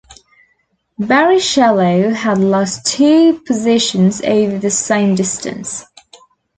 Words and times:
Barrichello 0.99 2.11
had 2.15 2.39
lost 2.39 2.87
two 2.87 3.39
positions 3.41 4.19
over 4.23 4.57
the 4.57 4.71
same 4.71 5.13
distance. 5.13 5.85